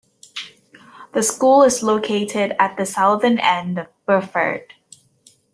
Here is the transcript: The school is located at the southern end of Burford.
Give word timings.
The 1.13 1.21
school 1.21 1.61
is 1.61 1.83
located 1.83 2.55
at 2.57 2.75
the 2.75 2.87
southern 2.87 3.37
end 3.37 3.77
of 3.77 3.87
Burford. 4.07 4.73